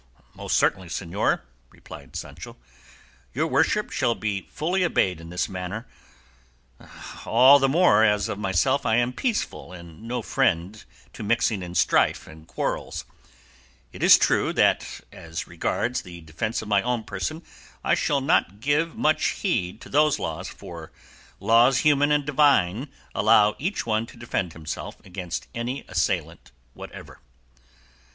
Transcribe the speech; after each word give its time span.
"Most 0.33 0.57
certainly, 0.57 0.87
señor," 0.87 1.41
replied 1.69 2.15
Sancho, 2.15 2.57
"your 3.35 3.45
worship 3.45 3.91
shall 3.91 4.15
be 4.15 4.47
fully 4.51 4.83
obeyed 4.83 5.21
in 5.21 5.29
this 5.29 5.47
matter; 5.47 5.85
all 7.23 7.59
the 7.59 7.69
more 7.69 8.03
as 8.03 8.27
of 8.27 8.39
myself 8.39 8.83
I 8.83 8.95
am 8.95 9.13
peaceful 9.13 9.71
and 9.73 10.01
no 10.01 10.23
friend 10.23 10.83
to 11.13 11.21
mixing 11.21 11.61
in 11.61 11.75
strife 11.75 12.25
and 12.25 12.47
quarrels: 12.47 13.05
it 13.93 14.01
is 14.01 14.17
true 14.17 14.51
that 14.53 15.01
as 15.11 15.45
regards 15.45 16.01
the 16.01 16.19
defence 16.21 16.63
of 16.63 16.67
my 16.67 16.81
own 16.81 17.03
person 17.03 17.43
I 17.83 17.93
shall 17.93 18.21
not 18.21 18.59
give 18.59 18.95
much 18.95 19.25
heed 19.43 19.81
to 19.81 19.89
those 19.89 20.17
laws, 20.17 20.49
for 20.49 20.91
laws 21.39 21.77
human 21.85 22.11
and 22.11 22.25
divine 22.25 22.87
allow 23.13 23.55
each 23.59 23.85
one 23.85 24.07
to 24.07 24.17
defend 24.17 24.53
himself 24.53 24.99
against 25.05 25.47
any 25.53 25.85
assailant 25.87 26.51
whatever." 26.73 27.19